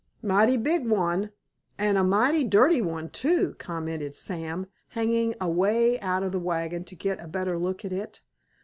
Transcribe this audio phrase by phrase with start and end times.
[0.23, 6.39] "Mighty big one—and a mighty dirty one, too," commented Sam, hanging away out of the
[6.39, 8.21] wagon to get a better look at it.